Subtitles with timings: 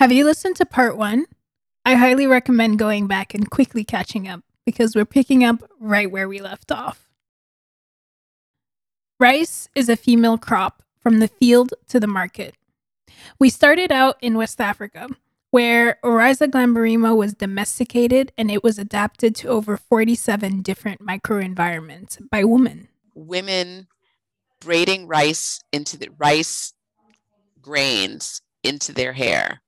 [0.00, 1.26] Have you listened to part one?
[1.84, 6.26] I highly recommend going back and quickly catching up because we're picking up right where
[6.26, 7.10] we left off.
[9.18, 12.54] Rice is a female crop from the field to the market.
[13.38, 15.06] We started out in West Africa,
[15.50, 22.42] where Oryza glaberrima was domesticated and it was adapted to over 47 different microenvironments by
[22.42, 22.88] women.
[23.14, 23.86] Women
[24.62, 26.72] braiding rice into the rice
[27.60, 29.60] grains into their hair.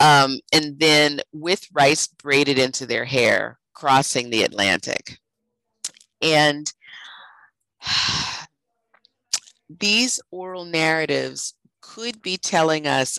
[0.00, 5.18] Um, and then with rice braided into their hair, crossing the Atlantic.
[6.22, 6.72] And
[9.68, 13.18] these oral narratives could be telling us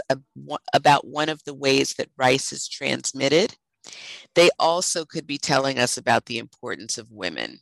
[0.73, 3.55] about one of the ways that rice is transmitted.
[4.35, 7.59] They also could be telling us about the importance of women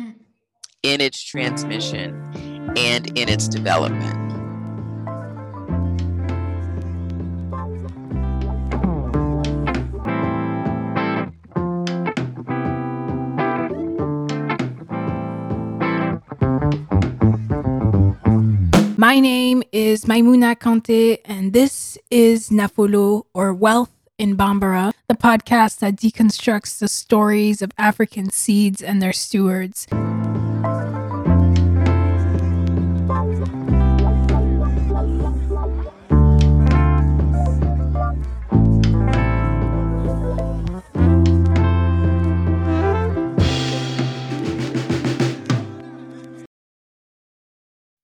[0.00, 0.14] mm.
[0.82, 2.14] in its transmission
[2.76, 4.17] and in its development.
[19.00, 25.78] My name is Maimouna Kante, and this is Nafolo, or Wealth in Bambara, the podcast
[25.78, 29.86] that deconstructs the stories of African seeds and their stewards.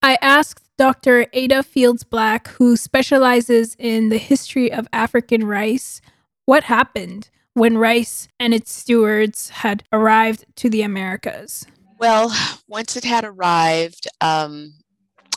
[0.04, 1.28] I asked Dr.
[1.32, 6.02] Edda Fields Black, who specializes in the history of African rice,
[6.44, 11.64] what happened when rice and its stewards had arrived to the Americas?
[11.98, 12.36] Well,
[12.68, 14.74] once it had arrived, um,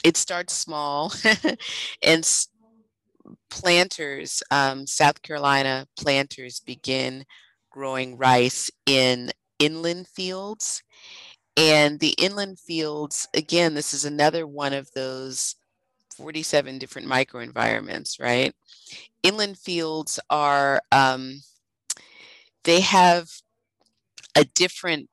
[0.03, 1.13] it starts small,
[2.03, 2.29] and
[3.49, 7.23] planters, um, South Carolina planters, begin
[7.71, 10.83] growing rice in inland fields
[11.57, 15.55] and the inland fields, again, this is another one of those
[16.15, 18.53] 47 different microenvironments, right?
[19.23, 21.41] Inland fields are, um,
[22.63, 23.27] they have
[24.35, 25.09] a different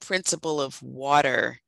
[0.00, 1.58] principle of water.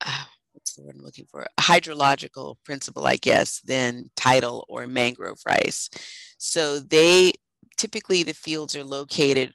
[0.00, 1.46] Uh, what's the word I'm looking for?
[1.58, 5.90] A hydrological principle, I guess, than tidal or mangrove rice.
[6.38, 7.32] So they
[7.76, 9.52] typically the fields are located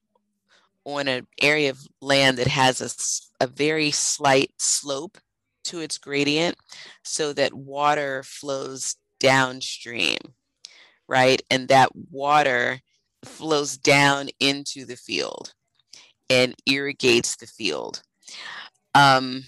[0.87, 2.81] on an area of land that has
[3.41, 5.17] a, a very slight slope
[5.65, 6.55] to its gradient
[7.03, 10.17] so that water flows downstream,
[11.07, 11.41] right?
[11.51, 12.79] And that water
[13.25, 15.53] flows down into the field
[16.29, 18.01] and irrigates the field.
[18.95, 19.43] Um,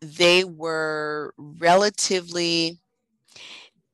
[0.00, 2.78] they were relatively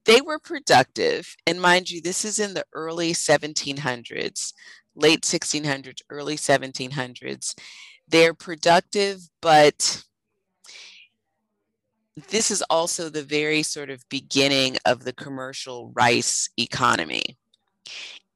[0.04, 4.52] they were productive and mind you this is in the early 1700s
[4.94, 7.55] late 1600s, early 1700s.
[8.09, 10.05] They're productive, but
[12.28, 17.37] this is also the very sort of beginning of the commercial rice economy.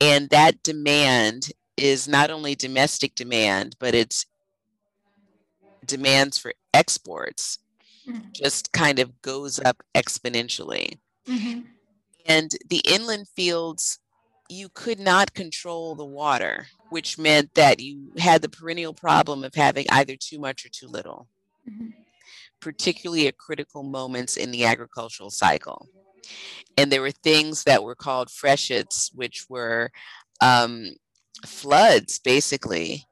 [0.01, 4.27] And that demand is not only domestic demand, but it's
[5.87, 7.59] demands for exports
[8.07, 8.29] mm-hmm.
[8.33, 10.99] just kind of goes up exponentially.
[11.27, 11.61] Mm-hmm.
[12.27, 13.99] And the inland fields
[14.49, 19.55] you could not control the water, which meant that you had the perennial problem of
[19.55, 21.29] having either too much or too little,
[21.69, 21.89] mm-hmm.
[22.61, 25.89] particularly at critical moments in the agricultural cycle.
[26.77, 29.91] And there were things that were called freshets, which were
[30.41, 30.91] um,
[31.45, 33.05] floods, basically,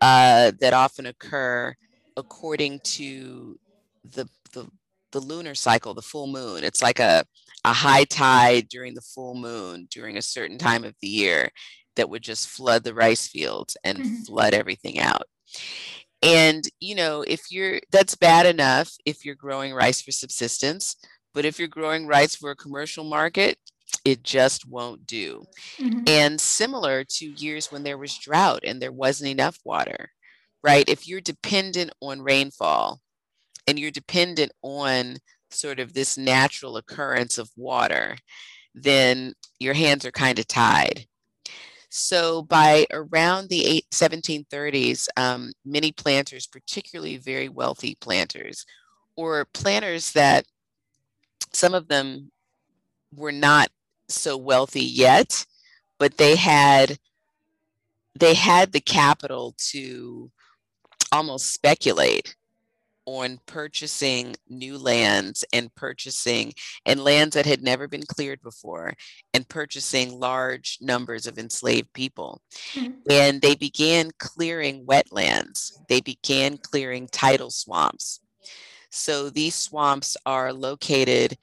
[0.00, 1.74] uh, that often occur
[2.16, 3.58] according to
[4.04, 4.28] the,
[5.12, 6.64] the lunar cycle, the full moon.
[6.64, 7.24] It's like a,
[7.64, 11.50] a high tide during the full moon during a certain time of the year
[11.96, 14.22] that would just flood the rice fields and mm-hmm.
[14.22, 15.24] flood everything out.
[16.22, 20.96] And, you know, if you're, that's bad enough if you're growing rice for subsistence,
[21.34, 23.58] but if you're growing rice for a commercial market,
[24.04, 25.44] it just won't do.
[25.78, 26.02] Mm-hmm.
[26.06, 30.10] And similar to years when there was drought and there wasn't enough water,
[30.62, 30.88] right?
[30.88, 33.00] If you're dependent on rainfall,
[33.66, 35.16] and you're dependent on
[35.50, 38.16] sort of this natural occurrence of water,
[38.74, 41.06] then your hands are kind of tied.
[41.90, 48.64] So by around the eight, 1730s, um, many planters, particularly very wealthy planters,
[49.14, 50.46] or planters that
[51.52, 52.32] some of them
[53.14, 53.68] were not
[54.08, 55.44] so wealthy yet,
[55.98, 56.98] but they had
[58.18, 60.30] they had the capital to
[61.12, 62.34] almost speculate
[63.06, 66.52] on purchasing new lands and purchasing
[66.86, 68.94] and lands that had never been cleared before
[69.34, 72.40] and purchasing large numbers of enslaved people.
[72.74, 72.92] Mm-hmm.
[73.10, 78.20] And they began clearing wetlands, they began clearing tidal swamps.
[78.90, 81.38] So these swamps are located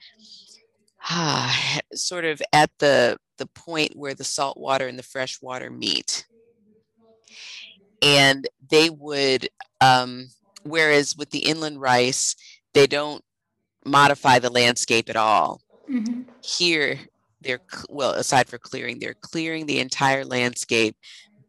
[1.08, 5.70] ah, sort of at the, the point where the salt water and the fresh water
[5.70, 6.26] meet.
[8.02, 9.48] And they would
[9.80, 10.28] um,
[10.62, 12.36] Whereas with the inland rice,
[12.74, 13.24] they don't
[13.84, 15.60] modify the landscape at all.
[15.90, 16.22] Mm-hmm.
[16.42, 16.98] Here,
[17.40, 20.96] they're well, aside for clearing, they're clearing the entire landscape,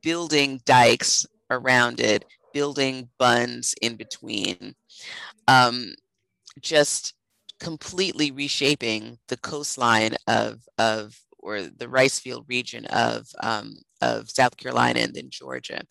[0.02, 4.76] building dikes around it, building bunds in between,
[5.48, 5.94] um,
[6.62, 7.14] just
[7.60, 14.58] completely reshaping the coastline of of or the rice field region of um, of South
[14.58, 15.82] Carolina and then Georgia.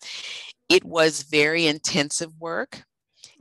[0.69, 2.83] It was very intensive work.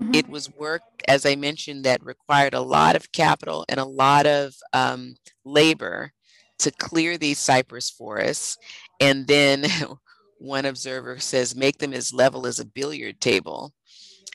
[0.02, 0.14] Mm-hmm.
[0.14, 4.26] It was work, as I mentioned, that required a lot of capital and a lot
[4.26, 5.14] of um,
[5.44, 6.12] labor
[6.60, 8.56] to clear these cypress forests.
[9.00, 9.64] And then
[10.38, 13.72] one observer says, make them as level as a billiard table.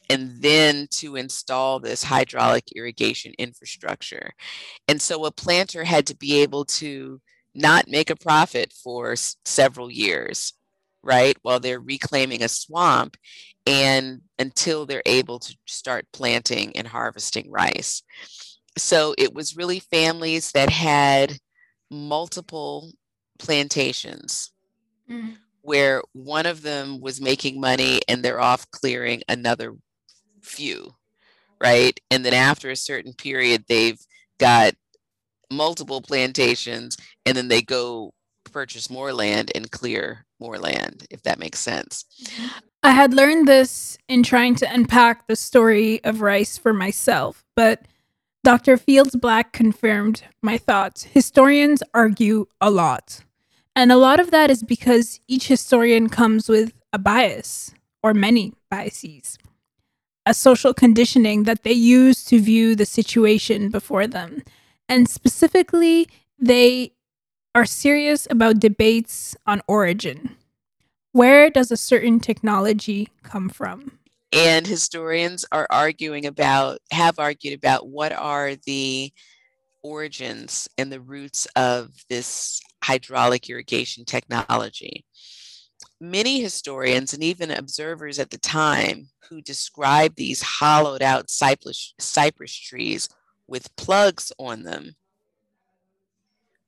[0.08, 4.34] And then to install this hydraulic irrigation infrastructure.
[4.88, 7.22] And so a planter had to be able to
[7.56, 10.54] not make a profit for s- several years
[11.06, 11.38] right?
[11.44, 13.16] While they're reclaiming a swamp
[13.66, 18.04] and until they're able to start planting and harvesting rice.
[18.78, 21.38] So it was really families that had
[21.90, 22.92] multiple
[23.40, 24.52] plantations
[25.10, 25.36] mm.
[25.62, 29.75] where one of them was making money and they're off clearing another
[30.42, 30.96] few,
[31.62, 31.98] right?
[32.12, 34.00] And then after a certain period, they've
[34.40, 34.74] got
[35.52, 38.13] multiple plantations and then they go
[38.56, 42.06] purchase more land and clear more land, if that makes sense.
[42.24, 42.48] Mm-hmm.
[42.84, 47.81] I had learned this in trying to unpack the story of rice for myself, but
[48.46, 48.78] Dr.
[48.78, 51.04] Fields Black confirmed my thoughts.
[51.04, 53.25] Historians argue a lot.
[53.75, 58.54] And a lot of that is because each historian comes with a bias, or many
[58.72, 59.38] biases,
[60.25, 64.44] a social conditioning that they use to view the situation before them.
[64.88, 66.07] And specifically,
[66.40, 66.94] they
[67.56, 70.36] are serious about debates on origin.
[71.13, 73.98] Where does a certain technology come from?
[74.34, 79.13] And historians are arguing about, have argued about what are the
[79.81, 85.06] origins and the roots of this hydraulic irrigation technology.
[86.02, 92.54] Many historians and even observers at the time who describe these hollowed out cypress, cypress
[92.54, 93.07] trees
[93.48, 94.96] with plugs on them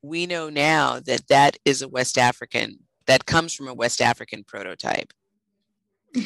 [0.08, 4.44] we know now that that is a West African, that comes from a West African
[4.44, 5.14] prototype.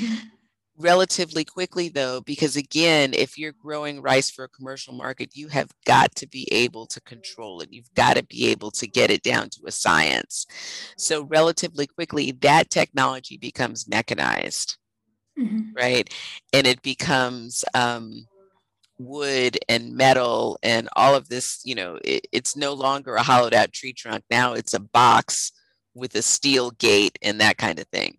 [0.77, 5.69] Relatively quickly, though, because again, if you're growing rice for a commercial market, you have
[5.85, 7.71] got to be able to control it.
[7.71, 10.47] You've got to be able to get it down to a science.
[10.97, 14.77] So, relatively quickly, that technology becomes mechanized,
[15.37, 15.73] mm-hmm.
[15.75, 16.11] right?
[16.51, 18.25] And it becomes um,
[19.05, 23.53] wood and metal and all of this, you know, it, it's no longer a hollowed
[23.53, 24.23] out tree trunk.
[24.29, 25.51] Now it's a box
[25.93, 28.17] with a steel gate and that kind of thing,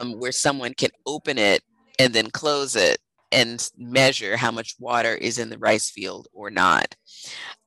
[0.00, 1.62] um, where someone can open it
[1.98, 2.98] and then close it
[3.30, 6.94] and measure how much water is in the rice field or not.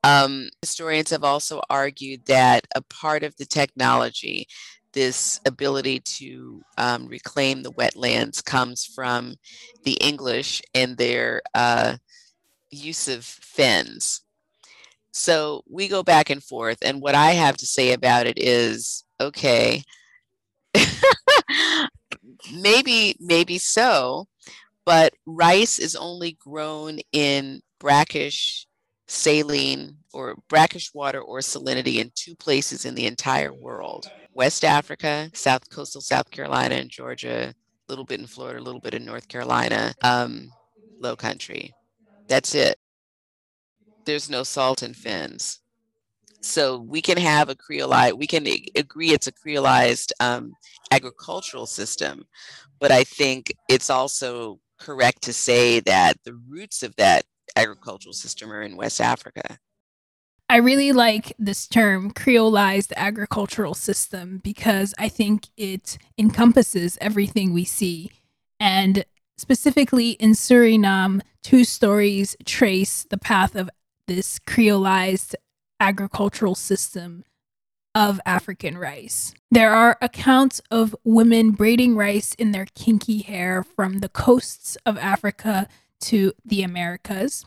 [0.03, 4.47] Um, historians have also argued that a part of the technology,
[4.93, 9.35] this ability to um, reclaim the wetlands, comes from
[9.83, 11.97] the English and their uh,
[12.75, 14.21] use of fens.
[15.11, 16.79] So we go back and forth.
[16.81, 19.83] And what I have to say about it is okay,
[22.53, 24.27] maybe, maybe so,
[24.85, 28.67] but rice is only grown in brackish,
[29.07, 35.29] saline, or brackish water or salinity in two places in the entire world West Africa,
[35.33, 39.05] South Coastal South Carolina and Georgia, a little bit in Florida, a little bit in
[39.05, 40.53] North Carolina, um,
[40.99, 41.73] low country.
[42.27, 42.77] That's it.
[44.05, 45.59] There's no salt in fens.
[46.41, 50.53] So we can have a creolized, we can agree it's a creolized um,
[50.91, 52.23] agricultural system,
[52.79, 57.23] but I think it's also correct to say that the roots of that
[57.55, 59.57] agricultural system are in West Africa.
[60.47, 67.65] I really like this term, creolized agricultural system, because I think it encompasses everything we
[67.65, 68.11] see.
[68.59, 69.05] And
[69.37, 73.69] Specifically in Suriname, two stories trace the path of
[74.07, 75.35] this creolized
[75.79, 77.23] agricultural system
[77.93, 79.33] of African rice.
[79.51, 84.97] There are accounts of women braiding rice in their kinky hair from the coasts of
[84.97, 85.67] Africa
[86.01, 87.45] to the Americas.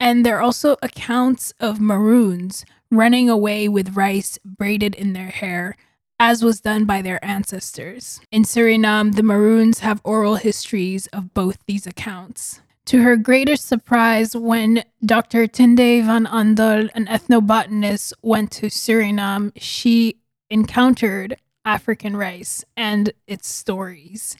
[0.00, 5.76] And there are also accounts of Maroons running away with rice braided in their hair,
[6.18, 8.20] as was done by their ancestors.
[8.30, 12.60] In Suriname, the Maroons have oral histories of both these accounts.
[12.86, 15.46] To her greater surprise, when Dr.
[15.46, 20.16] Tinde van Andel, an ethnobotanist, went to Suriname, she
[20.50, 24.36] encountered African rice and its stories.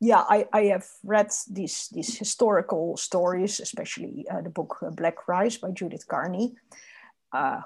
[0.00, 5.28] Yeah, I, I have read these these historical stories, especially uh, the book uh, Black
[5.28, 6.54] Rice by Judith Carney,
[7.32, 7.60] uh,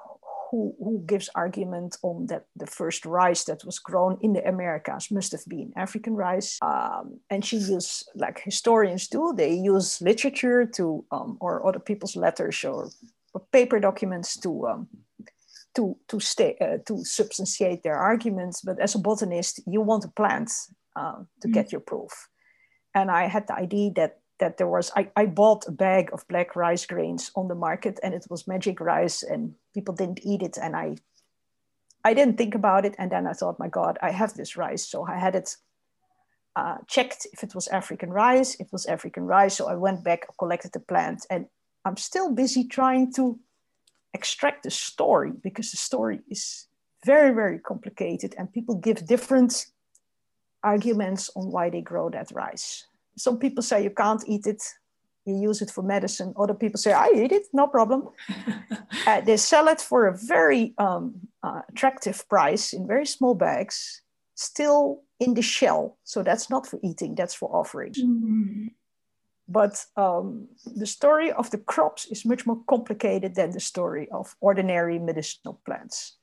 [0.50, 5.10] who, who gives argument on that the first rice that was grown in the Americas
[5.10, 6.58] must have been African rice.
[6.62, 12.16] Um, and she uses, like historians do, they use literature to, um, or other people's
[12.16, 12.90] letters or,
[13.32, 14.88] or paper documents to um,
[15.74, 18.60] to to stay uh, to substantiate their arguments.
[18.60, 20.52] But as a botanist, you want a plant
[20.96, 21.52] uh, to mm.
[21.52, 22.28] get your proof.
[22.94, 26.26] And I had the idea that that there was I, I bought a bag of
[26.28, 30.42] black rice grains on the market and it was magic rice and people didn't eat
[30.42, 30.96] it and I
[32.06, 34.86] I didn't think about it and then I thought my god I have this rice.
[34.88, 35.56] So I had it
[36.56, 39.56] uh, checked if it was African rice it was African rice.
[39.56, 41.46] So I went back collected the plant and
[41.84, 43.38] I'm still busy trying to
[44.14, 46.66] extract the story because the story is
[47.04, 49.66] very, very complicated and people give different
[50.62, 52.86] arguments on why they grow that rice.
[53.18, 54.62] Some people say you can't eat it,
[55.26, 56.34] you use it for medicine.
[56.36, 58.08] Other people say, I eat it, no problem.
[59.06, 64.02] uh, they sell it for a very um, uh, attractive price in very small bags,
[64.34, 65.96] still in the shell.
[66.04, 67.92] So that's not for eating, that's for offering.
[67.92, 68.66] Mm-hmm.
[69.48, 74.34] But um, the story of the crops is much more complicated than the story of
[74.40, 76.16] ordinary medicinal plants.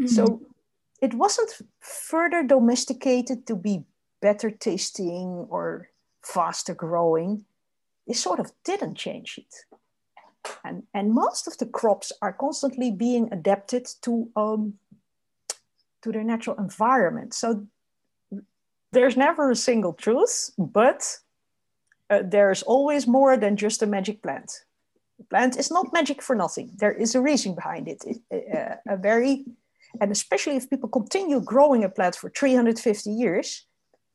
[0.00, 0.06] Mm-hmm.
[0.06, 0.42] So
[1.02, 1.50] it wasn't
[1.80, 3.84] further domesticated to be
[4.22, 5.88] better tasting or
[6.22, 7.44] faster growing.
[8.06, 9.78] They sort of didn't change it.
[10.64, 14.74] And, and most of the crops are constantly being adapted to, um,
[16.02, 17.34] to their natural environment.
[17.34, 17.66] So
[18.92, 21.18] there's never a single truth, but
[22.08, 24.52] uh, there's always more than just a magic plant.
[25.18, 26.70] The plant is not magic for nothing.
[26.76, 28.04] There is a reason behind it.
[28.30, 29.44] it uh, a very,
[30.00, 33.66] and especially if people continue growing a plant for 350 years,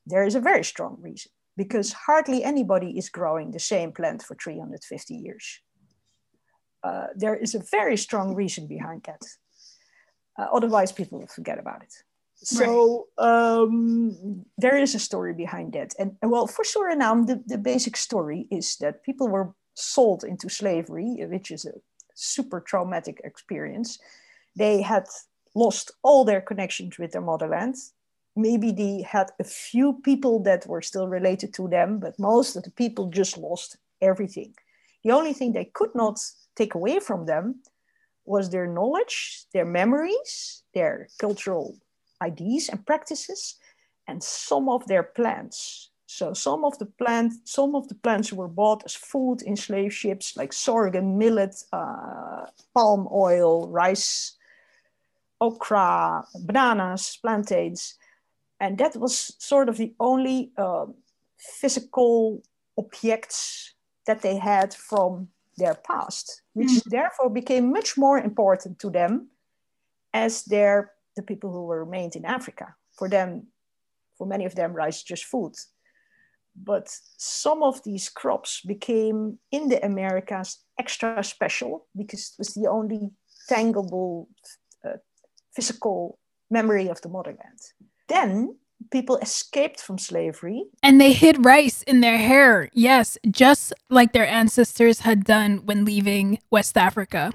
[0.06, 1.32] there is a very strong reason
[1.64, 5.46] because hardly anybody is growing the same plant for 350 years.
[6.84, 9.22] Uh, there is a very strong reason behind that.
[10.40, 11.94] Uh, otherwise, people will forget about it.
[12.34, 15.94] So um, there is a story behind that.
[16.00, 21.10] And well, for Suriname, the, the basic story is that people were sold into slavery,
[21.30, 21.74] which is a
[22.16, 24.00] super traumatic experience.
[24.56, 25.06] They had
[25.54, 27.76] lost all their connections with their motherland.
[28.36, 32.64] Maybe they had a few people that were still related to them, but most of
[32.64, 34.54] the people just lost everything.
[35.04, 36.20] The only thing they could not
[36.56, 37.62] take away from them
[38.26, 41.78] was their knowledge, their memories, their cultural
[42.22, 43.56] ideas and practices
[44.08, 45.90] and some of their plants.
[46.06, 49.94] So some of the plant, some of the plants were bought as food in slave
[49.94, 54.34] ships, like sorghum, millet, uh, palm oil, rice,
[55.40, 57.96] okra, bananas, plantains,
[58.62, 60.86] and that was sort of the only uh,
[61.38, 62.44] physical
[62.78, 63.74] objects
[64.06, 65.28] that they had from
[65.58, 66.84] their past, which mm.
[66.86, 69.30] therefore became much more important to them
[70.14, 72.76] as their the people who were remained in Africa.
[72.98, 73.48] For them,
[74.18, 75.54] for many of them, rice is just food.
[76.56, 76.88] But
[77.18, 83.10] some of these crops became in the Americas extra special because it was the only
[83.50, 84.30] tangible
[84.86, 84.98] uh,
[85.56, 87.60] physical memory of the motherland.
[88.12, 88.58] Then
[88.92, 90.66] people escaped from slavery.
[90.84, 95.86] And they hid rice in their hair, yes, just like their ancestors had done when
[95.86, 97.32] leaving West Africa.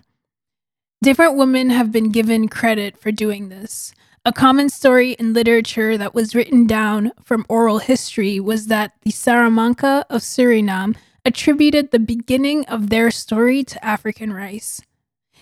[1.03, 3.95] Different women have been given credit for doing this.
[4.27, 9.13] A common story in literature that was written down from oral history was that the
[9.13, 14.83] Saramaka of Suriname attributed the beginning of their story to African rice.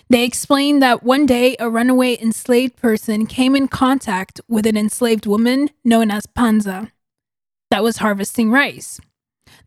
[0.09, 5.25] They explained that one day a runaway enslaved person came in contact with an enslaved
[5.25, 6.91] woman known as Panza
[7.71, 8.99] that was harvesting rice.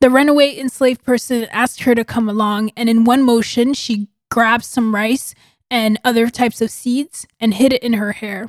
[0.00, 4.64] The runaway enslaved person asked her to come along, and in one motion, she grabbed
[4.64, 5.34] some rice
[5.70, 8.48] and other types of seeds and hid it in her hair.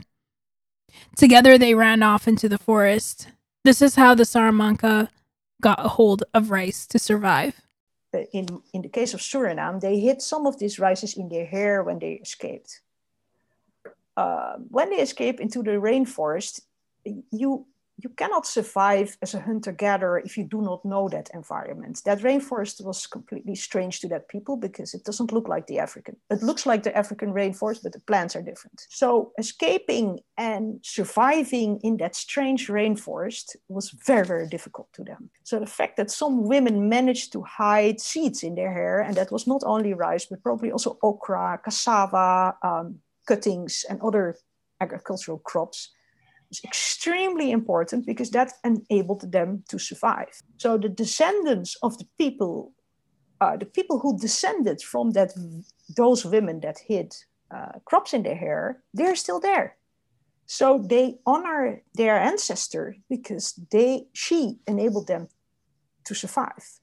[1.18, 3.30] Together they ran off into the forest.
[3.64, 5.10] This is how the Saramaka
[5.62, 7.62] got a hold of rice to survive.
[8.12, 11.84] In, in the case of Suriname, they hid some of these rices in their hair
[11.84, 12.82] when they escaped.
[14.18, 16.62] Uh, when they escape into the rainforest,
[17.32, 17.66] you
[18.02, 22.02] you cannot survive as a hunter gatherer if you do not know that environment.
[22.06, 26.16] That rainforest was completely strange to that people because it doesn't look like the African.
[26.30, 28.86] It looks like the African rainforest, but the plants are different.
[28.90, 35.30] So escaping and surviving in that strange rainforest was very, very difficult to them.
[35.44, 39.32] So the fact that some women managed to hide seeds in their hair, and that
[39.32, 44.38] was not only rice, but probably also okra, cassava, um, cuttings, and other
[44.82, 45.90] agricultural crops
[46.50, 50.42] was extremely important because that enabled them to survive.
[50.58, 52.74] So the descendants of the people,
[53.40, 55.32] uh, the people who descended from that,
[55.96, 57.16] those women that hid
[57.56, 59.76] uh, crops in their hair, they're still there.
[60.46, 65.28] So they honor their ancestor because they, she enabled them
[66.06, 66.80] to survive,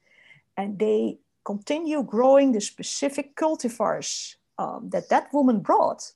[0.56, 6.12] and they continue growing the specific cultivars um, that that woman brought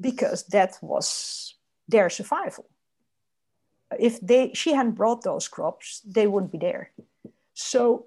[0.00, 1.54] because that was
[1.88, 2.66] their survival.
[3.98, 6.90] If they she hadn't brought those crops, they wouldn't be there.
[7.54, 8.06] So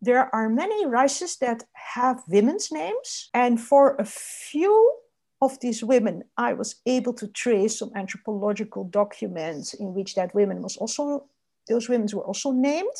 [0.00, 1.64] there are many rices that
[1.94, 4.98] have women's names, and for a few
[5.40, 10.62] of these women, I was able to trace some anthropological documents in which that women
[10.62, 11.26] was also
[11.68, 12.98] those women were also named,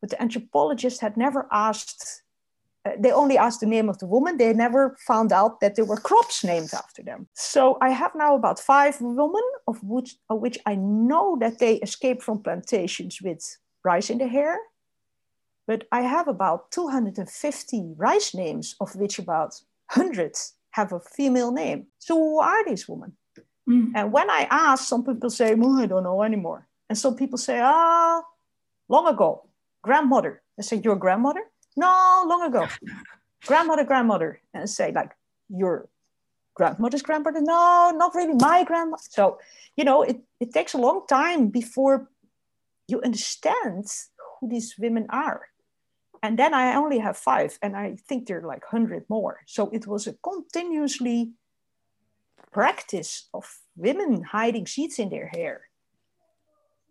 [0.00, 2.22] but the anthropologist had never asked
[2.98, 4.36] they only asked the name of the woman.
[4.36, 7.28] They never found out that there were crops named after them.
[7.34, 11.76] So I have now about five women, of which, of which I know that they
[11.76, 13.40] escaped from plantations with
[13.84, 14.58] rice in the hair.
[15.66, 19.54] But I have about 250 rice names, of which about
[19.94, 20.36] 100
[20.70, 21.86] have a female name.
[21.98, 23.16] So who are these women?
[23.68, 23.92] Mm.
[23.94, 26.68] And when I ask, some people say, oh, I don't know anymore.
[26.88, 28.22] And some people say, ah,
[28.88, 29.48] long ago,
[29.82, 30.42] grandmother.
[30.58, 31.42] I say, your grandmother?
[31.76, 32.66] No, long ago.
[33.46, 34.40] grandmother, grandmother.
[34.54, 35.12] And say, like,
[35.48, 35.88] your
[36.54, 37.40] grandmother's grandmother?
[37.40, 38.96] No, not really my grandma.
[38.98, 39.38] So,
[39.76, 42.08] you know, it, it takes a long time before
[42.88, 43.86] you understand
[44.40, 45.48] who these women are.
[46.22, 49.40] And then I only have five, and I think there are like 100 more.
[49.46, 51.32] So it was a continuously
[52.52, 55.68] practice of women hiding seeds in their hair.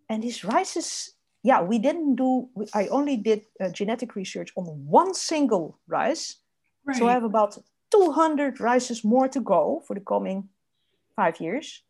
[0.08, 5.14] And this rises yeah, we didn't do, I only did uh, genetic research on one
[5.14, 6.36] single rice.
[6.84, 6.96] Right.
[6.96, 7.58] So I have about
[7.90, 10.48] 200 rices more to go for the coming
[11.14, 11.82] five years.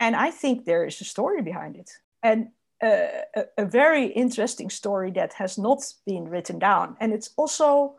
[0.00, 1.90] And I think there is a story behind it.
[2.22, 2.48] And
[2.82, 6.96] uh, a, a, very interesting story that has not been written down.
[6.98, 7.96] And it's also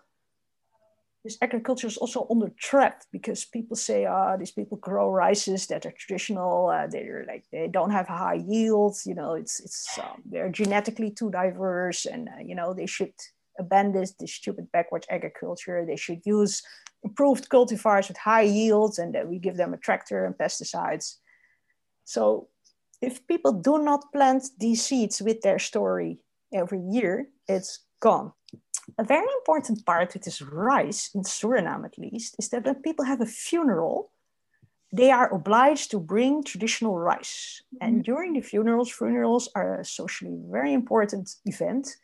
[1.23, 5.67] this agriculture is also under threat because people say, "Ah, oh, these people grow rices
[5.67, 6.67] that are traditional.
[6.67, 9.05] Uh, they're like they don't have high yields.
[9.05, 13.13] You know, it's it's um, they're genetically too diverse, and uh, you know they should
[13.57, 15.85] abandon this stupid backwards agriculture.
[15.85, 16.61] They should use
[17.03, 21.19] improved cultivars with high yields, and that we give them a tractor and pesticides.
[22.03, 22.49] So,
[23.01, 26.19] if people do not plant these seeds with their story
[26.53, 28.33] every year, it's gone
[28.97, 33.05] a very important part with this rice, in Suriname at least, is that when people
[33.05, 34.11] have a funeral,
[34.91, 37.61] they are obliged to bring traditional rice.
[37.81, 38.11] And mm-hmm.
[38.11, 41.95] during the funerals, funerals are a socially very important event.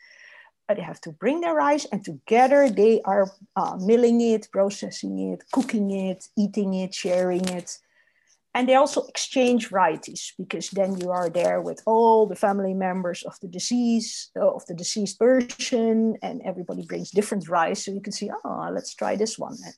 [0.68, 5.44] They have to bring their rice, and together they are uh, milling it, processing it,
[5.52, 7.80] cooking it, eating it, sharing it
[8.56, 13.24] and they also exchange varieties because then you are there with all the family members
[13.24, 17.86] of the deceased uh, of the deceased person and everybody brings different rice.
[17.86, 19.76] So you can see oh let's try this one and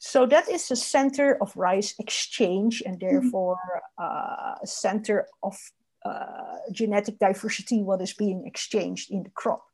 [0.00, 3.20] so that is a center of rice exchange and mm-hmm.
[3.20, 3.58] therefore
[4.00, 5.56] uh, a center of
[6.04, 9.67] uh, genetic diversity what is being exchanged in the crop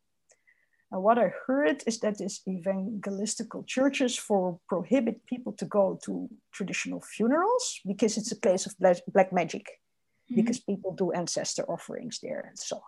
[0.94, 6.30] and what I heard is that these evangelistical churches for prohibit people to go to
[6.52, 10.37] traditional funerals because it's a place of black magic, mm-hmm.
[10.37, 12.83] because people do ancestor offerings there and so on.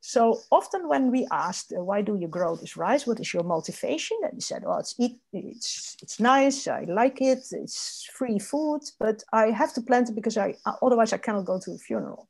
[0.00, 3.06] So often when we asked, uh, why do you grow this rice?
[3.06, 4.16] What is your motivation?
[4.22, 6.66] And he said, well, it's, eat, it's, it's nice.
[6.66, 7.40] I like it.
[7.52, 11.60] It's free food, but I have to plant it because I, otherwise I cannot go
[11.62, 12.26] to a funeral.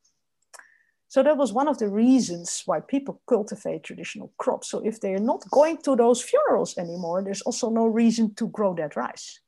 [1.12, 4.70] So that was one of the reasons why people cultivate traditional crops.
[4.70, 8.72] So if they're not going to those funerals anymore, there's also no reason to grow
[8.76, 9.40] that rice.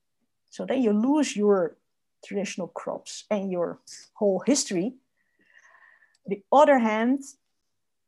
[0.50, 1.79] So then you lose your
[2.22, 3.81] traditional crops and your
[4.12, 4.96] whole history.
[6.27, 7.20] the other hand,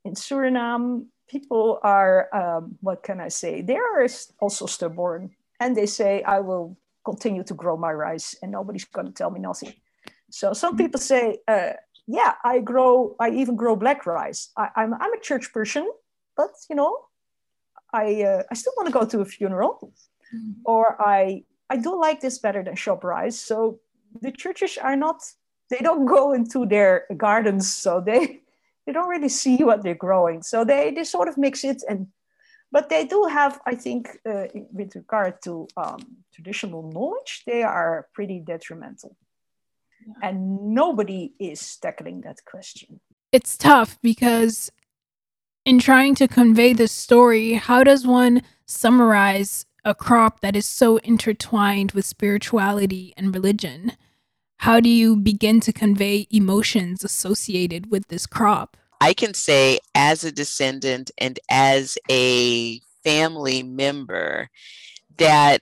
[0.05, 4.07] in Suriname, people are, um, what can I say, they are
[4.39, 9.07] also stubborn and they say, I will continue to grow my rice and nobody's going
[9.07, 9.73] to tell me nothing.
[10.31, 10.85] So some mm-hmm.
[10.85, 11.73] people say, uh,
[12.07, 14.51] yeah, I grow, I even grow black rice.
[14.57, 15.91] I, am I'm, I'm a church person,
[16.37, 16.97] but you know,
[17.93, 19.93] I, uh, I still want to go to a funeral
[20.35, 20.53] mm-hmm.
[20.65, 23.39] or I, I do like this better than shop rice.
[23.39, 23.81] So
[24.21, 25.23] the churches are not
[25.69, 28.41] they don't go into their gardens, so they
[28.87, 30.43] they don't really see what they're growing.
[30.43, 32.07] So they they sort of mix it and
[32.73, 36.01] but they do have, I think, uh, with regard to um,
[36.35, 39.17] traditional knowledge, they are pretty detrimental.
[40.07, 40.29] Yeah.
[40.29, 43.01] And nobody is tackling that question.
[43.33, 44.71] It's tough because
[45.65, 50.99] in trying to convey this story, how does one summarize a crop that is so
[50.99, 53.93] intertwined with spirituality and religion?
[54.59, 58.77] How do you begin to convey emotions associated with this crop?
[59.01, 64.49] I can say, as a descendant and as a family member,
[65.19, 65.61] that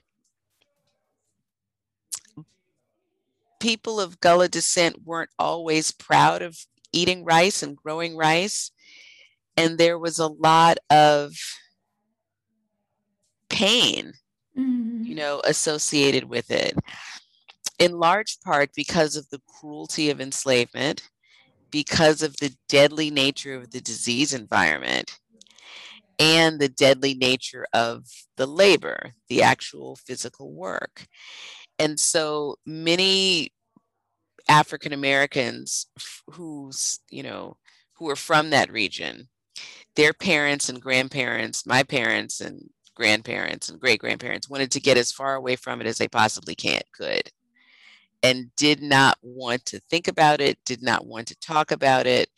[3.65, 6.55] people of Gullah descent weren't always proud of
[6.93, 8.69] eating rice and growing rice.
[9.57, 11.33] And there was a lot of
[13.49, 14.13] pain,
[14.55, 15.05] mm-hmm.
[15.05, 16.77] you know, associated with it.
[17.79, 21.09] In large part because of the cruelty of enslavement,
[21.71, 25.17] because of the deadly nature of the disease environment,
[26.19, 28.05] and the deadly nature of
[28.37, 31.07] the labor, the actual physical work.
[31.79, 33.51] And so many
[34.47, 35.87] African Americans
[36.31, 37.57] who's, you know,
[37.93, 39.27] who are from that region,
[39.95, 45.11] their parents and grandparents, my parents and grandparents and great grandparents wanted to get as
[45.11, 47.29] far away from it as they possibly can could.
[48.23, 52.29] And did not want to think about it, did not want to talk about it,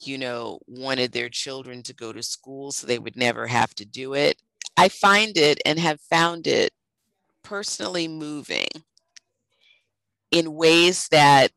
[0.00, 3.84] you know, wanted their children to go to school so they would never have to
[3.84, 4.40] do it.
[4.76, 6.72] I find it and have found it
[7.42, 8.68] personally moving
[10.30, 11.52] in ways that,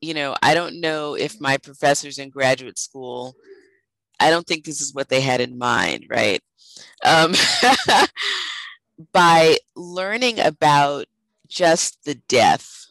[0.00, 3.34] you know, I don't know if my professors in graduate school,
[4.18, 6.42] I don't think this is what they had in mind, right?
[7.04, 7.32] Um,
[9.12, 11.06] by learning about
[11.48, 12.86] just the death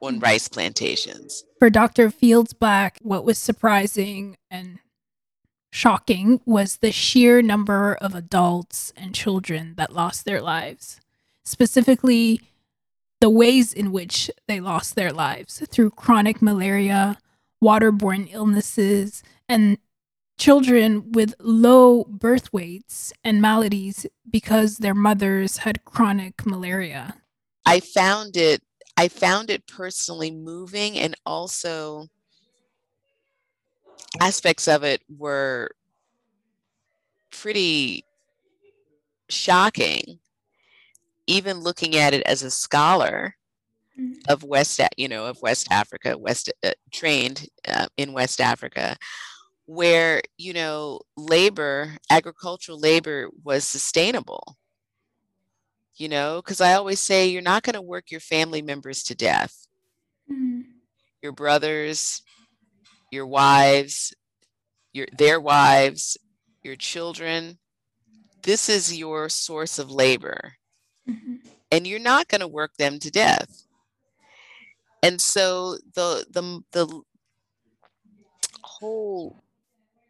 [0.00, 1.44] on rice plantations.
[1.58, 2.10] For Dr.
[2.10, 4.78] Fields Black, what was surprising and
[5.70, 11.00] shocking was the sheer number of adults and children that lost their lives.
[11.44, 12.40] Specifically,
[13.24, 17.16] the ways in which they lost their lives through chronic malaria,
[17.64, 19.78] waterborne illnesses, and
[20.36, 27.14] children with low birth weights and maladies because their mothers had chronic malaria.
[27.64, 28.62] I found it
[28.98, 32.08] I found it personally moving and also
[34.20, 35.70] aspects of it were
[37.30, 38.04] pretty
[39.30, 40.18] shocking
[41.26, 43.34] even looking at it as a scholar
[43.98, 44.12] mm-hmm.
[44.28, 48.96] of west you know of west africa west uh, trained uh, in west africa
[49.66, 54.56] where you know labor agricultural labor was sustainable
[55.96, 59.14] you know, because I always say you're not going to work your family members to
[59.14, 59.66] death.
[60.30, 60.62] Mm-hmm.
[61.22, 62.22] Your brothers,
[63.10, 64.12] your wives,
[64.92, 66.18] your their wives,
[66.62, 67.58] your children.
[68.42, 70.54] This is your source of labor.
[71.08, 71.34] Mm-hmm.
[71.70, 73.66] And you're not going to work them to death.
[75.02, 77.02] And so the the the
[78.62, 79.42] whole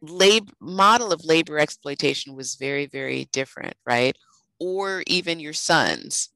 [0.00, 4.16] labor model of labor exploitation was very very different, right?
[4.59, 6.30] or even your sons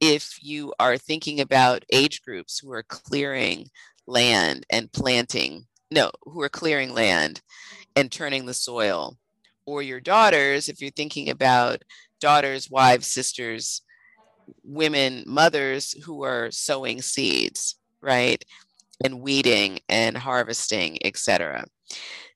[0.00, 3.68] if you are thinking about age groups who are clearing
[4.06, 7.40] land and planting no who are clearing land
[7.96, 9.16] and turning the soil
[9.66, 11.82] or your daughters if you're thinking about
[12.24, 13.82] daughters wives sisters
[14.62, 18.44] women mothers who are sowing seeds right
[19.04, 21.64] and weeding and harvesting etc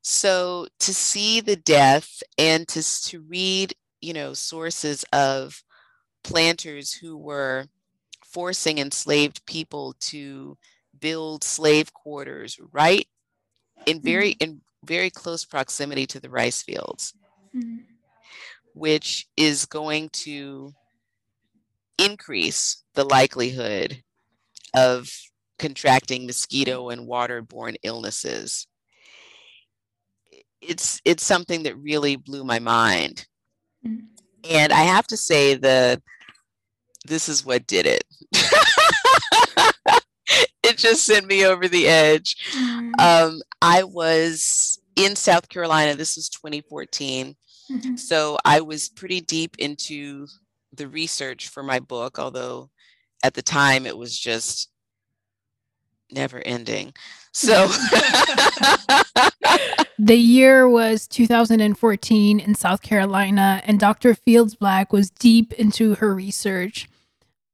[0.02, 5.62] so to see the death and to, to read you know, sources of
[6.22, 7.66] planters who were
[8.24, 10.56] forcing enslaved people to
[10.98, 13.06] build slave quarters right
[13.86, 14.50] in very mm-hmm.
[14.50, 17.14] in very close proximity to the rice fields
[17.54, 17.78] mm-hmm.
[18.78, 20.72] Which is going to
[21.98, 24.02] increase the likelihood
[24.74, 25.10] of
[25.58, 28.66] contracting mosquito and waterborne illnesses
[30.60, 33.26] it's it's something that really blew my mind
[34.48, 36.02] and I have to say that
[37.06, 38.04] this is what did it.
[40.62, 42.36] it just sent me over the edge.
[42.52, 42.92] Mm.
[42.98, 45.94] Um, I was in South Carolina.
[45.94, 47.36] This was 2014.
[47.70, 47.96] Mm-hmm.
[47.96, 50.26] So I was pretty deep into
[50.72, 52.70] the research for my book, although
[53.22, 54.70] at the time it was just
[56.10, 56.94] never ending.
[57.32, 57.66] So
[59.98, 64.14] the year was 2014 in South Carolina, and Dr.
[64.14, 66.88] Fields Black was deep into her research.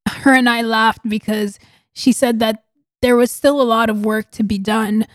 [0.08, 1.58] Her and I laughed because
[1.92, 2.64] she said that
[3.02, 5.06] there was still a lot of work to be done.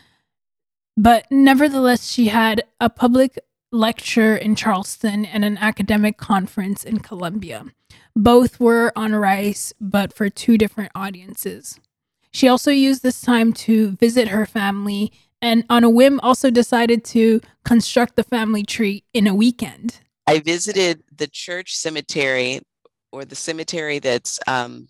[0.96, 3.40] But nevertheless, she had a public
[3.72, 7.66] lecture in Charleston and an academic conference in Columbia.
[8.16, 11.80] Both were on rice, but for two different audiences.
[12.32, 17.04] She also used this time to visit her family and, on a whim, also decided
[17.06, 20.00] to construct the family tree in a weekend.
[20.28, 22.62] I visited the church cemetery
[23.12, 24.88] or the cemetery that's um,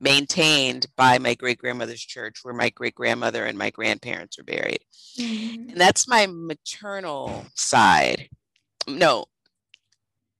[0.00, 4.80] maintained by my great grandmother's church, where my great grandmother and my grandparents are buried.
[5.18, 5.70] Mm-hmm.
[5.70, 8.28] And that's my maternal side.
[8.88, 9.26] No,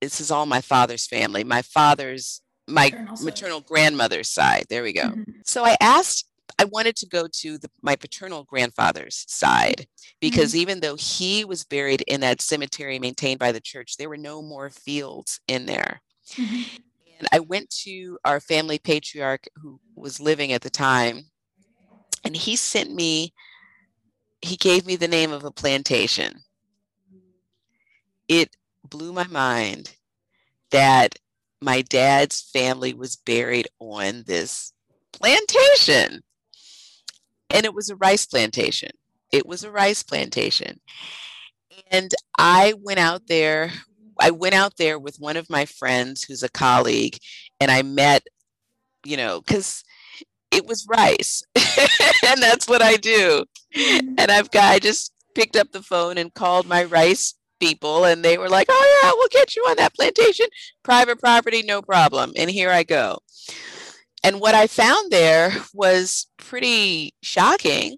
[0.01, 1.45] this is all my father's family.
[1.45, 4.65] My father's, my maternal, maternal grandmother's side.
[4.71, 5.11] There we go.
[5.11, 5.33] Mm-hmm.
[5.45, 6.27] So I asked
[6.59, 9.87] I wanted to go to the, my paternal grandfather's side
[10.21, 10.61] because mm-hmm.
[10.61, 14.43] even though he was buried in that cemetery maintained by the church, there were no
[14.43, 16.03] more fields in there.
[17.21, 21.27] And I went to our family patriarch who was living at the time,
[22.25, 23.33] and he sent me,
[24.43, 26.41] he gave me the name of a plantation.
[28.29, 29.97] It blew my mind
[30.71, 31.17] that
[31.61, 34.73] my dad's family was buried on this
[35.13, 36.23] plantation
[37.51, 38.91] and it was a rice plantation.
[39.33, 40.81] It was a rice plantation.
[41.91, 43.73] And I went out there.
[44.21, 47.19] I went out there with one of my friends who's a colleague,
[47.61, 48.27] and I met,
[49.05, 49.83] you know, because
[50.51, 51.43] it was rice.
[51.57, 53.45] and that's what I do.
[53.77, 54.15] Mm-hmm.
[54.19, 58.25] And I've got, I just picked up the phone and called my rice people, and
[58.25, 60.47] they were like, oh, yeah, we'll get you on that plantation.
[60.83, 62.33] Private property, no problem.
[62.37, 63.19] And here I go
[64.23, 67.97] and what I found there was pretty shocking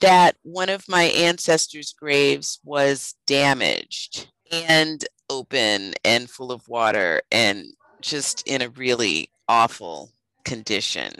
[0.00, 7.66] that one of my ancestors' graves was damaged and open and full of water and
[8.00, 10.10] just in a really awful
[10.44, 11.12] condition.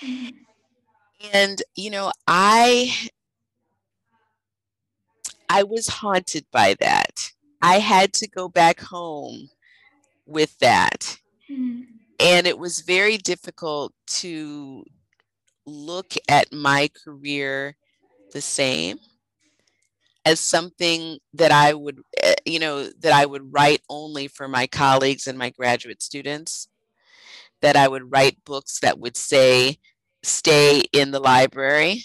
[0.00, 0.36] Mm-hmm.
[1.32, 2.94] And you know, I
[5.48, 7.32] I was haunted by that.
[7.60, 9.48] I had to go back home
[10.26, 11.18] with that.
[11.50, 14.84] Mm-hmm and it was very difficult to
[15.66, 17.76] look at my career
[18.32, 18.98] the same
[20.28, 24.66] as something that I would, eh, you know, that I would write only for my
[24.66, 26.68] colleagues and my graduate students,
[27.62, 29.78] that I would write books that would say,
[30.22, 32.04] stay in the library,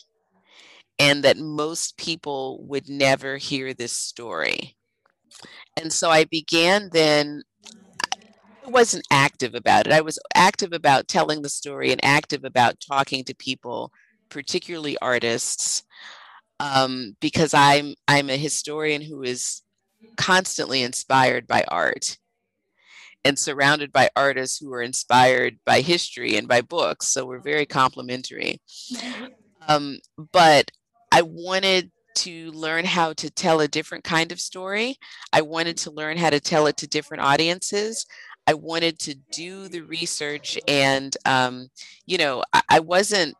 [0.98, 4.78] and that most people would never hear this story.
[5.76, 7.44] And so I began then
[8.66, 9.92] I wasn't active about it.
[9.92, 13.92] I was active about telling the story and active about talking to people,
[14.30, 15.84] particularly artists,
[16.60, 19.62] um, because I'm I'm a historian who is
[20.18, 22.18] constantly inspired by art
[23.26, 27.08] and surrounded by artists who are inspired by history and by books.
[27.08, 28.62] So we're very complementary.
[29.68, 30.00] Um,
[30.32, 30.72] but
[31.12, 34.98] I wanted to learn how to tell a different kind of story.
[35.32, 38.06] I wanted to learn how to tell it to different audiences.
[38.46, 41.70] I wanted to do the research, and um,
[42.06, 43.36] you know, I, I wasn't,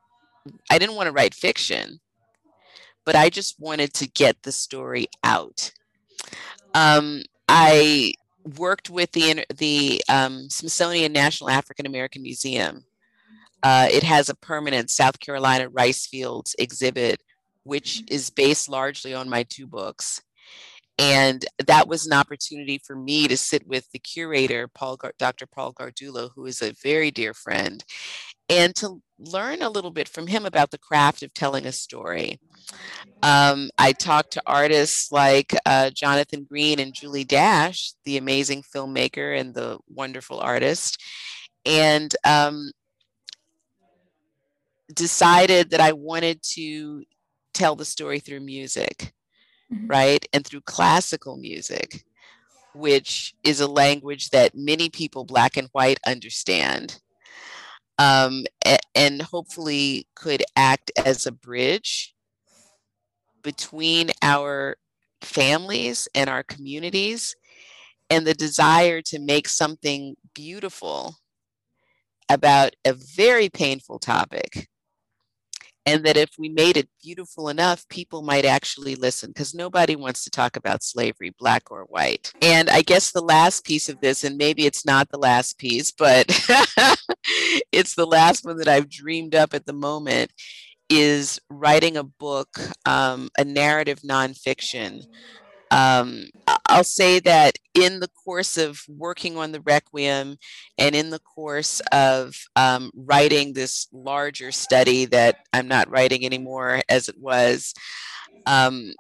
[0.72, 2.00] I didn't want to write fiction,
[3.06, 5.72] but I just wanted to get the story out.
[6.74, 8.14] Um, I
[8.58, 12.86] worked with the the um, Smithsonian National African American Museum.
[13.62, 17.22] Uh, it has a permanent South Carolina rice fields exhibit,
[17.64, 20.22] which is based largely on my two books.
[21.00, 25.48] And that was an opportunity for me to sit with the curator, Paul, Dr.
[25.48, 27.84] Paul Gardullo, who is a very dear friend,
[28.48, 32.40] and to learn a little bit from him about the craft of telling a story.
[33.24, 39.40] Um, I talked to artists like uh, Jonathan Green and Julie Dash, the amazing filmmaker
[39.40, 41.02] and the wonderful artist,
[41.66, 42.72] and um,
[44.94, 47.04] decided that I wanted to
[47.54, 49.14] tell the story through music
[49.74, 49.88] mm-hmm.
[49.88, 50.26] right?
[50.34, 52.04] And through classical music,
[52.74, 57.00] which is a language that many people, black and white, understand.
[58.00, 58.46] Um,
[58.96, 62.16] and hopefully could act as a bridge
[63.44, 64.78] between our
[65.22, 67.36] families and our communities
[68.10, 71.16] and the desire to make something beautiful
[72.30, 74.68] about a very painful topic
[75.86, 80.24] and that if we made it beautiful enough, people might actually listen because nobody wants
[80.24, 82.32] to talk about slavery, black or white.
[82.42, 85.92] And I guess the last piece of this, and maybe it's not the last piece,
[85.92, 86.26] but
[87.72, 90.32] it's the last one that I've dreamed up at the moment,
[90.90, 92.50] is writing a book,
[92.86, 95.04] um, a narrative nonfiction
[95.74, 96.30] um,
[96.74, 100.38] I'll say that in the course of working on the Requiem
[100.80, 106.82] and in the course of um, writing this larger study that I'm not writing anymore
[106.90, 107.76] as it was,
[108.48, 108.92] um,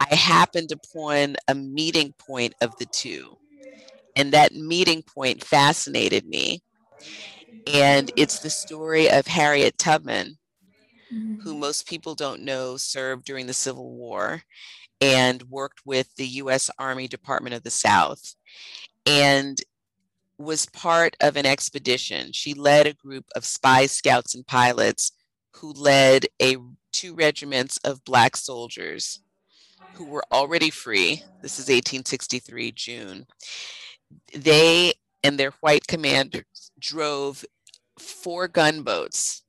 [0.00, 3.36] I happened upon a meeting point of the two.
[4.16, 6.60] And that meeting point fascinated me.
[7.72, 10.38] And it's the story of Harriet Tubman,
[11.14, 11.40] mm-hmm.
[11.40, 14.42] who most people don't know served during the Civil War
[15.00, 18.34] and worked with the US Army Department of the South
[19.06, 19.60] and
[20.38, 22.32] was part of an expedition.
[22.32, 25.12] She led a group of spy scouts, and pilots
[25.54, 26.56] who led a
[26.92, 29.20] two regiments of black soldiers
[29.94, 31.22] who were already free.
[31.42, 33.26] This is 1863 June.
[34.34, 37.44] They and their white commanders drove
[37.98, 39.42] four gunboats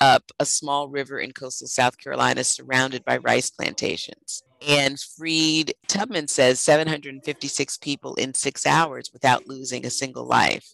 [0.00, 6.28] up a small river in coastal South Carolina surrounded by rice plantations and freed, Tubman
[6.28, 10.66] says, 756 people in six hours without losing a single life.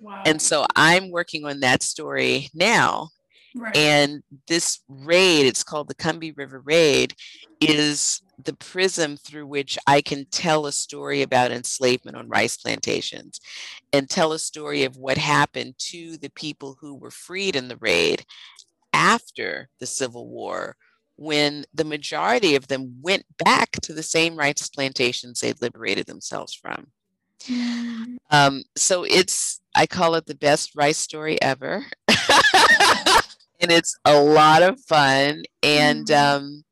[0.00, 0.22] Wow.
[0.26, 3.08] And so I'm working on that story now.
[3.54, 3.74] Right.
[3.74, 7.14] And this raid, it's called the Combahee River Raid,
[7.60, 13.40] is the prism through which I can tell a story about enslavement on rice plantations
[13.94, 17.78] and tell a story of what happened to the people who were freed in the
[17.78, 18.26] raid
[18.92, 20.76] after the Civil War
[21.16, 26.54] when the majority of them went back to the same rice plantations they'd liberated themselves
[26.54, 26.88] from.
[27.44, 28.16] Mm.
[28.30, 31.84] Um, so it's, I call it the best rice story ever.
[32.08, 35.44] and it's a lot of fun.
[35.62, 36.36] And mm.
[36.36, 36.64] um,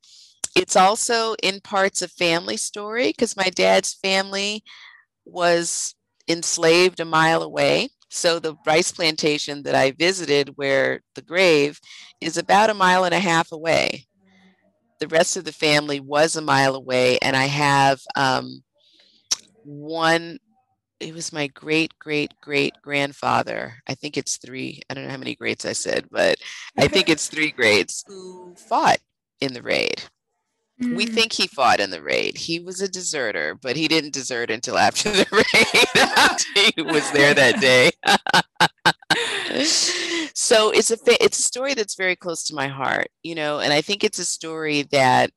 [0.54, 4.62] it's also in parts a family story because my dad's family
[5.24, 5.94] was
[6.28, 7.88] enslaved a mile away.
[8.10, 11.80] So the rice plantation that I visited, where the grave
[12.20, 14.06] is about a mile and a half away
[15.00, 18.62] the rest of the family was a mile away, and I have um,
[19.62, 20.38] one.
[21.00, 23.74] It was my great great great grandfather.
[23.86, 24.80] I think it's three.
[24.88, 26.36] I don't know how many greats I said, but
[26.78, 28.98] I think it's three greats who fought
[29.40, 30.02] in the raid.
[30.82, 30.96] Mm-hmm.
[30.96, 31.14] We mm.
[31.14, 32.36] think he fought in the raid.
[32.36, 35.26] He was a deserter, but he didn't desert until after the
[36.64, 36.74] raid.
[36.74, 37.92] he was there that day.
[40.34, 43.72] so it's a it's a story that's very close to my heart, you know, and
[43.72, 45.30] I think it's a story that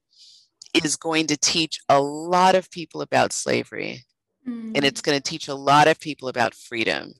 [0.74, 4.04] is going to teach a lot of people about slavery.
[4.48, 4.72] Mm-hmm.
[4.76, 7.14] And it's going to teach a lot of people about freedom.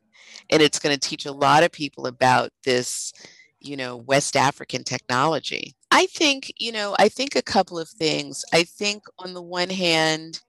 [0.50, 3.14] And it's going to teach a lot of people about this,
[3.60, 8.44] you know, West African technology I think, you know, I think a couple of things.
[8.54, 10.42] I think on the one hand,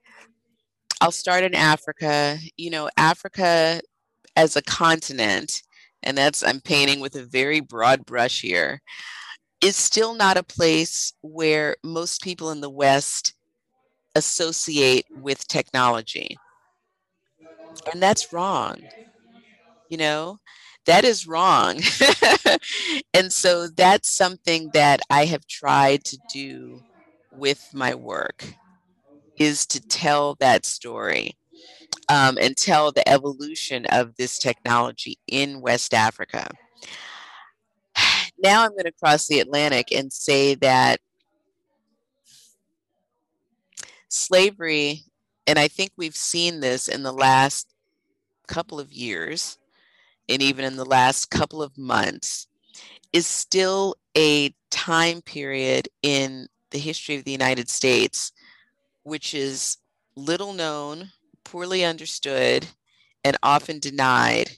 [1.01, 2.39] I'll start in Africa.
[2.57, 3.81] You know, Africa
[4.37, 5.63] as a continent,
[6.03, 8.83] and that's, I'm painting with a very broad brush here,
[9.61, 13.35] is still not a place where most people in the West
[14.15, 16.37] associate with technology.
[17.93, 18.79] And that's wrong.
[19.89, 20.39] You know,
[20.89, 21.81] that is wrong.
[23.15, 26.81] and so that's something that I have tried to do
[27.31, 28.55] with my work
[29.37, 31.37] is to tell that story
[32.09, 36.49] um, and tell the evolution of this technology in West Africa.
[38.41, 41.01] Now I'm going to cross the Atlantic and say that
[44.09, 45.03] slavery,
[45.45, 47.67] and I think we've seen this in the last
[48.47, 49.59] couple of years,
[50.29, 52.47] and even in the last couple of months,
[53.13, 58.33] is still a time period in the history of the United States
[59.09, 59.79] which is
[60.17, 61.11] little known,
[61.43, 62.67] poorly understood,
[63.25, 64.51] and often denied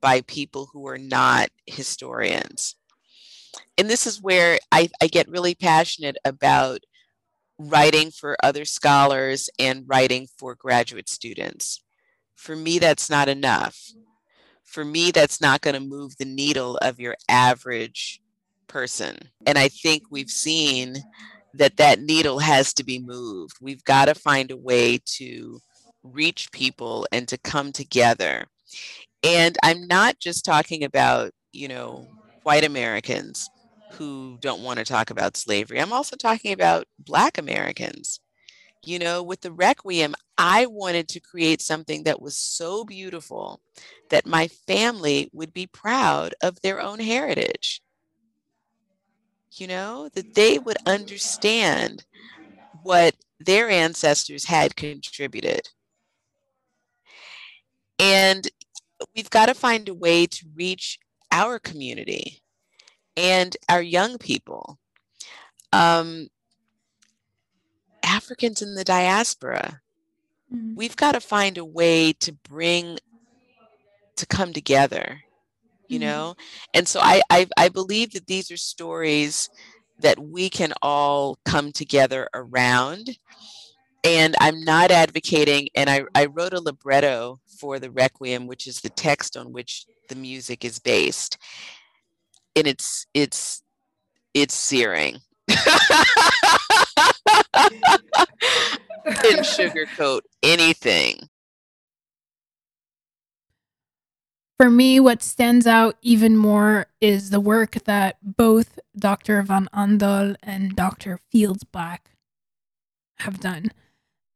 [0.00, 2.74] by people who are not historians.
[3.76, 6.80] And this is where I, I get really passionate about
[7.58, 11.82] writing for other scholars and writing for graduate students.
[12.34, 13.92] For me, that's not enough
[14.68, 18.20] for me, that's not going to move the needle of your average
[18.66, 19.16] person.
[19.46, 20.96] And I think we've seen
[21.54, 23.56] that that needle has to be moved.
[23.60, 25.58] We've got to find a way to
[26.02, 28.46] reach people and to come together.
[29.24, 32.06] And I'm not just talking about, you know,
[32.42, 33.48] white Americans
[33.92, 35.80] who don't want to talk about slavery.
[35.80, 38.20] I'm also talking about Black Americans
[38.84, 43.60] you know, with the Requiem, I wanted to create something that was so beautiful
[44.10, 47.82] that my family would be proud of their own heritage.
[49.52, 52.04] You know, that they would understand
[52.82, 55.62] what their ancestors had contributed.
[57.98, 58.48] And
[59.14, 60.98] we've got to find a way to reach
[61.30, 62.42] our community
[63.16, 64.78] and our young people.
[65.72, 66.28] Um,
[68.18, 69.80] Africans in the diaspora,
[70.52, 70.74] mm-hmm.
[70.74, 72.98] we've got to find a way to bring
[74.16, 75.20] to come together
[75.88, 76.08] you mm-hmm.
[76.08, 76.34] know
[76.74, 79.48] and so I, I i believe that these are stories
[80.00, 83.16] that we can all come together around
[84.04, 88.80] and i'm not advocating and i, I wrote a libretto for the requiem which is
[88.80, 91.38] the text on which the music is based
[92.56, 93.62] and it's it's
[94.34, 95.18] it's searing
[99.22, 101.28] didn't sugarcoat anything.
[104.58, 109.40] For me, what stands out even more is the work that both Dr.
[109.42, 111.20] Van Andel and Dr.
[111.30, 112.10] Fields-Black
[113.20, 113.70] have done.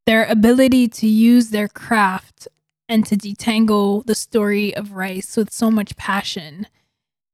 [0.07, 2.47] Their ability to use their craft
[2.89, 6.69] and to detangle the story of rice with so much passion.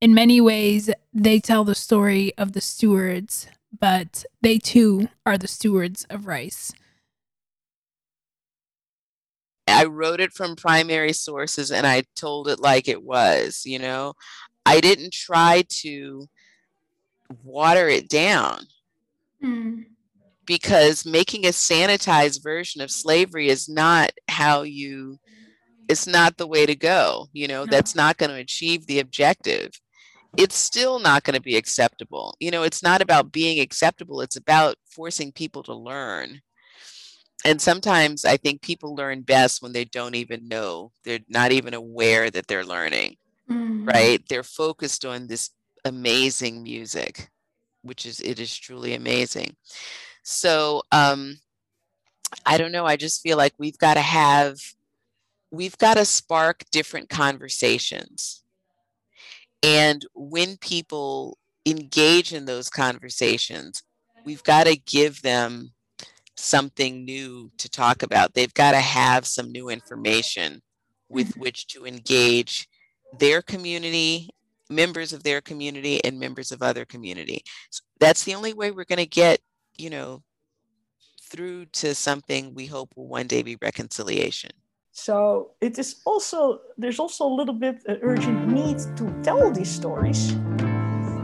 [0.00, 5.48] In many ways, they tell the story of the stewards, but they too are the
[5.48, 6.72] stewards of rice.
[9.66, 14.14] I wrote it from primary sources and I told it like it was, you know.
[14.64, 16.26] I didn't try to
[17.44, 18.60] water it down.
[19.42, 19.84] Mm.
[20.46, 25.18] Because making a sanitized version of slavery is not how you
[25.88, 27.64] it's not the way to go, you know.
[27.64, 27.70] No.
[27.70, 29.70] That's not going to achieve the objective.
[30.36, 32.36] It's still not going to be acceptable.
[32.38, 36.42] You know, it's not about being acceptable, it's about forcing people to learn
[37.44, 41.74] and sometimes I think people learn best when they don't even know, they're not even
[41.74, 43.16] aware that they're learning,
[43.48, 43.84] mm-hmm.
[43.84, 44.22] right?
[44.28, 45.50] They're focused on this
[45.84, 47.30] amazing music,
[47.82, 49.54] which is, it is truly amazing.
[50.24, 51.38] So, um,
[52.44, 52.84] I don't know.
[52.84, 54.58] I just feel like we've got to have,
[55.50, 58.42] we've got to spark different conversations.
[59.62, 63.82] And when people engage in those conversations,
[64.24, 65.72] we've got to give them
[66.36, 68.34] something new to talk about.
[68.34, 70.62] They've got to have some new information
[71.08, 71.40] with mm-hmm.
[71.40, 72.68] which to engage
[73.18, 74.30] their community,
[74.70, 77.42] members of their community, and members of other community.
[77.70, 79.40] So that's the only way we're going to get,
[79.76, 80.22] you know,
[81.22, 84.50] through to something we hope will one day be reconciliation.
[84.92, 89.70] So it is also there's also a little bit an urgent need to tell these
[89.70, 90.34] stories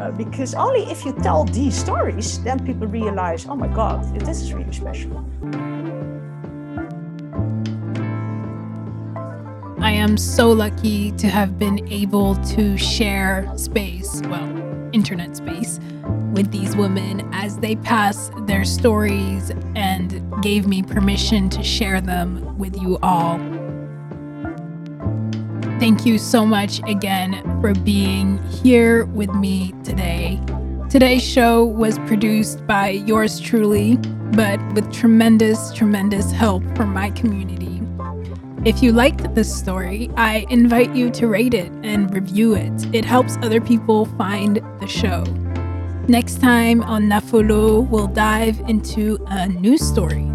[0.01, 4.43] uh, because only if you tell these stories, then people realize, oh my God, this
[4.43, 5.25] is really special.
[9.79, 14.64] I am so lucky to have been able to share space, well,
[14.95, 15.79] internet space,
[16.33, 22.57] with these women as they pass their stories and gave me permission to share them
[22.57, 23.39] with you all.
[25.81, 30.41] Thank you so much again for being here with me today.
[30.89, 33.97] Today's show was produced by yours truly,
[34.33, 37.74] but with tremendous, tremendous help from my community.
[38.65, 42.73] If you liked this story, I invite you to rate it and review it.
[42.95, 45.23] It helps other people find the show.
[46.09, 50.33] Next time on Nafolo, we'll dive into a new story